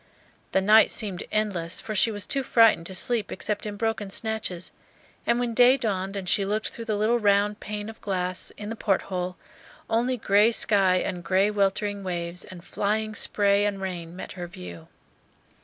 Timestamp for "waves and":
12.03-12.63